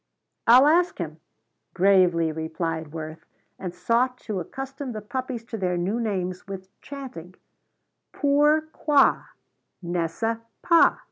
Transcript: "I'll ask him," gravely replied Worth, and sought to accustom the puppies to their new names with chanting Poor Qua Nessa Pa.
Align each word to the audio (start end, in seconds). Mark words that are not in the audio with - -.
"I'll 0.47 0.65
ask 0.65 0.97
him," 0.97 1.19
gravely 1.75 2.31
replied 2.31 2.91
Worth, 2.91 3.23
and 3.59 3.71
sought 3.71 4.17
to 4.21 4.39
accustom 4.39 4.93
the 4.93 5.01
puppies 5.03 5.45
to 5.45 5.57
their 5.57 5.77
new 5.77 5.99
names 5.99 6.47
with 6.47 6.69
chanting 6.81 7.35
Poor 8.11 8.61
Qua 8.61 9.23
Nessa 9.83 10.41
Pa. 10.63 10.99